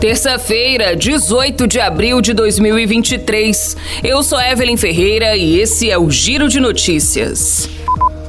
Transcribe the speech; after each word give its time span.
Terça-feira, 0.00 0.94
18 0.94 1.66
de 1.66 1.80
abril 1.80 2.20
de 2.20 2.32
2023. 2.32 3.76
Eu 4.04 4.22
sou 4.22 4.40
Evelyn 4.40 4.76
Ferreira 4.76 5.36
e 5.36 5.58
esse 5.58 5.90
é 5.90 5.98
o 5.98 6.08
Giro 6.08 6.48
de 6.48 6.60
Notícias. 6.60 7.68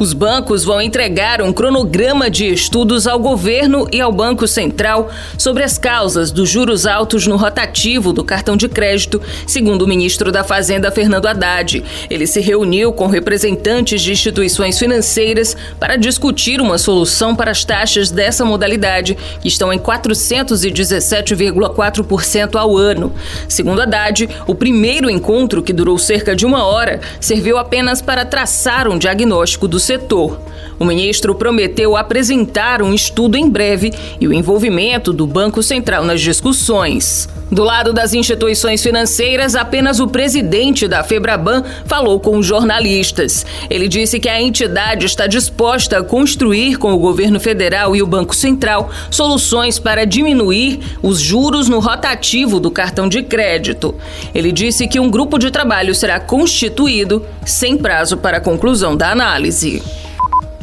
Os 0.00 0.12
bancos 0.14 0.64
vão 0.64 0.80
entregar 0.80 1.42
um 1.42 1.52
cronograma 1.52 2.30
de 2.30 2.50
estudos 2.50 3.06
ao 3.06 3.18
governo 3.18 3.86
e 3.92 4.00
ao 4.00 4.10
Banco 4.10 4.48
Central 4.48 5.10
sobre 5.36 5.62
as 5.62 5.76
causas 5.76 6.30
dos 6.30 6.48
juros 6.48 6.86
altos 6.86 7.26
no 7.26 7.36
rotativo 7.36 8.10
do 8.10 8.24
cartão 8.24 8.56
de 8.56 8.66
crédito, 8.66 9.20
segundo 9.46 9.82
o 9.82 9.86
ministro 9.86 10.32
da 10.32 10.42
Fazenda, 10.42 10.90
Fernando 10.90 11.26
Haddad. 11.26 11.84
Ele 12.08 12.26
se 12.26 12.40
reuniu 12.40 12.94
com 12.94 13.08
representantes 13.08 14.00
de 14.00 14.10
instituições 14.10 14.78
financeiras 14.78 15.54
para 15.78 15.96
discutir 15.96 16.62
uma 16.62 16.78
solução 16.78 17.36
para 17.36 17.50
as 17.50 17.62
taxas 17.62 18.10
dessa 18.10 18.42
modalidade, 18.42 19.18
que 19.42 19.48
estão 19.48 19.70
em 19.70 19.78
417,4% 19.78 22.56
ao 22.56 22.74
ano. 22.74 23.12
Segundo 23.46 23.82
Haddad, 23.82 24.30
o 24.46 24.54
primeiro 24.54 25.10
encontro, 25.10 25.62
que 25.62 25.74
durou 25.74 25.98
cerca 25.98 26.34
de 26.34 26.46
uma 26.46 26.64
hora, 26.64 27.02
serviu 27.20 27.58
apenas 27.58 28.00
para 28.00 28.24
traçar 28.24 28.88
um 28.88 28.96
diagnóstico 28.96 29.68
do 29.68 29.78
setor. 29.90 30.40
O 30.78 30.84
ministro 30.84 31.34
prometeu 31.34 31.96
apresentar 31.96 32.80
um 32.80 32.94
estudo 32.94 33.36
em 33.36 33.50
breve 33.50 33.92
e 34.20 34.28
o 34.28 34.32
envolvimento 34.32 35.12
do 35.12 35.26
Banco 35.26 35.64
Central 35.64 36.04
nas 36.04 36.20
discussões. 36.20 37.28
Do 37.50 37.64
lado 37.64 37.92
das 37.92 38.14
instituições 38.14 38.80
financeiras, 38.80 39.56
apenas 39.56 39.98
o 39.98 40.06
presidente 40.06 40.86
da 40.86 41.02
Febraban 41.02 41.64
falou 41.84 42.20
com 42.20 42.40
jornalistas. 42.40 43.44
Ele 43.68 43.88
disse 43.88 44.20
que 44.20 44.28
a 44.28 44.40
entidade 44.40 45.04
está 45.06 45.26
disposta 45.26 45.98
a 45.98 46.04
construir 46.04 46.76
com 46.76 46.92
o 46.92 46.98
governo 46.98 47.40
federal 47.40 47.96
e 47.96 48.02
o 48.02 48.06
Banco 48.06 48.36
Central 48.36 48.90
soluções 49.10 49.80
para 49.80 50.06
diminuir 50.06 50.78
os 51.02 51.20
juros 51.20 51.68
no 51.68 51.80
rotativo 51.80 52.60
do 52.60 52.70
cartão 52.70 53.08
de 53.08 53.22
crédito. 53.22 53.94
Ele 54.32 54.52
disse 54.52 54.86
que 54.86 55.00
um 55.00 55.10
grupo 55.10 55.36
de 55.36 55.50
trabalho 55.50 55.94
será 55.94 56.20
constituído 56.20 57.26
sem 57.44 57.76
prazo 57.76 58.16
para 58.16 58.36
a 58.36 58.40
conclusão 58.40 58.96
da 58.96 59.10
análise. 59.10 59.82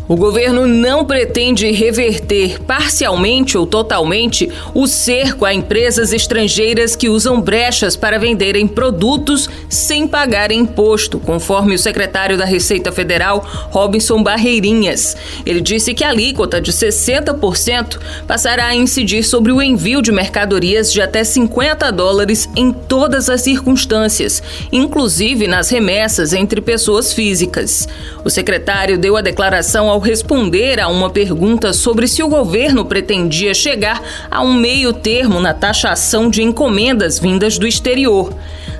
O 0.07 0.15
governo 0.15 0.65
não 0.65 1.03
pretende 1.03 1.69
reverter 1.69 2.61
parcialmente 2.61 3.57
ou 3.57 3.67
totalmente 3.67 4.49
o 4.73 4.87
cerco 4.87 5.43
a 5.43 5.53
empresas 5.53 6.13
estrangeiras 6.13 6.95
que 6.95 7.09
usam 7.09 7.41
brechas 7.41 7.97
para 7.97 8.17
venderem 8.17 8.65
produtos 8.65 9.49
sem 9.67 10.07
pagar 10.07 10.49
imposto, 10.49 11.19
conforme 11.19 11.75
o 11.75 11.79
secretário 11.79 12.37
da 12.37 12.45
Receita 12.45 12.89
Federal, 12.89 13.45
Robinson 13.69 14.23
Barreirinhas. 14.23 15.17
Ele 15.45 15.59
disse 15.59 15.93
que 15.93 16.05
a 16.05 16.09
alíquota 16.09 16.61
de 16.61 16.71
60% 16.71 17.99
passará 18.25 18.67
a 18.67 18.75
incidir 18.75 19.25
sobre 19.25 19.51
o 19.51 19.61
envio 19.61 20.01
de 20.01 20.13
mercadorias 20.13 20.89
de 20.89 21.01
até 21.01 21.21
50 21.21 21.91
dólares 21.91 22.47
em 22.55 22.71
todas 22.71 23.29
as 23.29 23.41
circunstâncias, 23.41 24.41
inclusive 24.71 25.47
nas 25.47 25.69
remessas 25.69 26.31
entre 26.31 26.61
pessoas 26.61 27.11
físicas. 27.11 27.89
O 28.23 28.29
secretário 28.29 28.97
deu 28.97 29.17
a 29.17 29.21
declaração 29.21 29.89
ao 29.89 29.96
ao 29.97 30.01
responder 30.01 30.79
a 30.79 30.87
uma 30.89 31.09
pergunta 31.09 31.73
sobre 31.73 32.07
se 32.07 32.21
o 32.21 32.29
governo 32.29 32.85
pretendia 32.85 33.51
chegar 33.51 33.99
a 34.29 34.43
um 34.43 34.53
meio 34.53 34.93
termo 34.93 35.39
na 35.39 35.55
taxação 35.55 36.29
de 36.29 36.43
encomendas 36.43 37.17
vindas 37.17 37.57
do 37.57 37.65
exterior. 37.65 38.31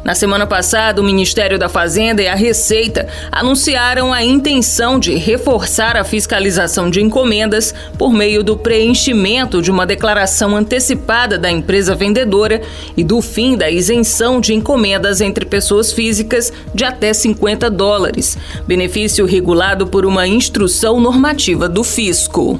Na 0.03 0.15
semana 0.15 0.47
passada, 0.47 1.01
o 1.01 1.03
Ministério 1.03 1.59
da 1.59 1.67
Fazenda 1.67 2.21
e 2.21 2.27
a 2.27 2.35
Receita 2.35 3.07
anunciaram 3.31 4.13
a 4.13 4.23
intenção 4.23 4.99
de 4.99 5.15
reforçar 5.15 5.97
a 5.97 6.03
fiscalização 6.03 6.89
de 6.89 7.01
encomendas 7.01 7.73
por 7.97 8.13
meio 8.13 8.43
do 8.43 8.55
preenchimento 8.55 9.61
de 9.61 9.71
uma 9.71 9.85
declaração 9.85 10.55
antecipada 10.55 11.37
da 11.37 11.51
empresa 11.51 11.95
vendedora 11.95 12.61
e 12.95 13.03
do 13.03 13.21
fim 13.21 13.57
da 13.57 13.69
isenção 13.69 14.39
de 14.39 14.53
encomendas 14.53 15.19
entre 15.19 15.45
pessoas 15.45 15.91
físicas 15.91 16.53
de 16.73 16.85
até 16.85 17.13
50 17.13 17.69
dólares, 17.69 18.37
benefício 18.65 19.25
regulado 19.25 19.87
por 19.87 20.05
uma 20.05 20.27
instrução 20.27 20.99
normativa 20.99 21.67
do 21.67 21.83
fisco. 21.83 22.59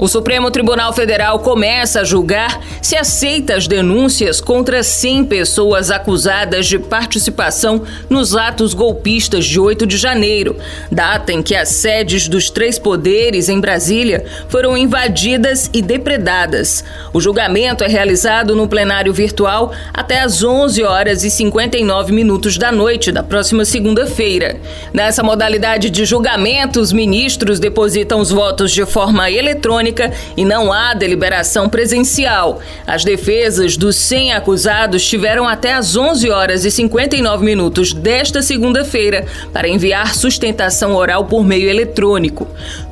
O 0.00 0.08
Supremo 0.08 0.50
Tribunal 0.50 0.94
Federal 0.94 1.40
começa 1.40 2.00
a 2.00 2.04
julgar 2.04 2.58
se 2.80 2.96
aceita 2.96 3.54
as 3.54 3.66
denúncias 3.68 4.40
contra 4.40 4.82
100 4.82 5.26
pessoas 5.26 5.90
acusadas 5.90 6.66
de 6.66 6.78
participação 6.78 7.82
nos 8.08 8.34
atos 8.34 8.72
golpistas 8.72 9.44
de 9.44 9.60
8 9.60 9.86
de 9.86 9.98
janeiro, 9.98 10.56
data 10.90 11.34
em 11.34 11.42
que 11.42 11.54
as 11.54 11.68
sedes 11.68 12.28
dos 12.28 12.48
três 12.48 12.78
poderes 12.78 13.50
em 13.50 13.60
Brasília 13.60 14.24
foram 14.48 14.74
invadidas 14.74 15.68
e 15.70 15.82
depredadas. 15.82 16.82
O 17.12 17.20
julgamento 17.20 17.84
é 17.84 17.86
realizado 17.86 18.56
no 18.56 18.66
plenário 18.66 19.12
virtual 19.12 19.70
até 19.92 20.20
às 20.20 20.42
11 20.42 20.82
horas 20.82 21.24
e 21.24 21.30
59 21.30 22.10
minutos 22.10 22.56
da 22.56 22.72
noite 22.72 23.12
da 23.12 23.22
próxima 23.22 23.66
segunda-feira. 23.66 24.56
Nessa 24.94 25.22
modalidade 25.22 25.90
de 25.90 26.06
julgamento, 26.06 26.80
os 26.80 26.90
ministros 26.90 27.60
depositam 27.60 28.18
os 28.18 28.30
votos 28.30 28.72
de 28.72 28.86
forma 28.86 29.30
eletrônica 29.30 29.89
eletrônica 29.90 30.12
e 30.36 30.44
não 30.44 30.72
há 30.72 30.94
deliberação 30.94 31.68
presencial. 31.68 32.60
As 32.86 33.04
defesas 33.04 33.76
dos 33.76 33.96
100 33.96 34.32
acusados 34.32 35.04
tiveram 35.06 35.46
até 35.46 35.74
às 35.74 35.96
11 35.96 36.30
horas 36.30 36.64
e 36.64 36.70
59 36.70 37.44
minutos 37.44 37.92
desta 37.92 38.40
segunda-feira 38.40 39.26
para 39.52 39.68
enviar 39.68 40.14
sustentação 40.14 40.94
oral 40.94 41.24
por 41.24 41.44
meio 41.44 41.68
eletrônico. 41.68 42.46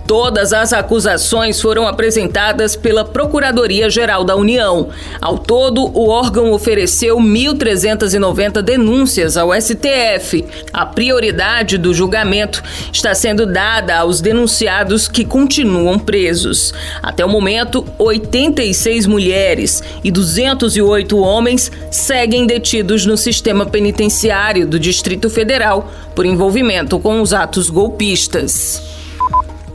Todas 0.08 0.54
as 0.54 0.72
acusações 0.72 1.60
foram 1.60 1.86
apresentadas 1.86 2.74
pela 2.74 3.04
Procuradoria-Geral 3.04 4.24
da 4.24 4.34
União. 4.34 4.88
Ao 5.20 5.36
todo, 5.36 5.84
o 5.84 6.08
órgão 6.08 6.50
ofereceu 6.50 7.18
1.390 7.18 8.62
denúncias 8.62 9.36
ao 9.36 9.50
STF. 9.52 10.46
A 10.72 10.86
prioridade 10.86 11.76
do 11.76 11.92
julgamento 11.92 12.62
está 12.90 13.14
sendo 13.14 13.44
dada 13.44 13.98
aos 13.98 14.22
denunciados 14.22 15.08
que 15.08 15.26
continuam 15.26 15.98
presos. 15.98 16.72
Até 17.02 17.22
o 17.22 17.28
momento, 17.28 17.84
86 17.98 19.04
mulheres 19.04 19.82
e 20.02 20.10
208 20.10 21.18
homens 21.18 21.70
seguem 21.90 22.46
detidos 22.46 23.04
no 23.04 23.18
sistema 23.18 23.66
penitenciário 23.66 24.66
do 24.66 24.80
Distrito 24.80 25.28
Federal 25.28 25.92
por 26.14 26.24
envolvimento 26.24 26.98
com 26.98 27.20
os 27.20 27.34
atos 27.34 27.68
golpistas. 27.68 28.88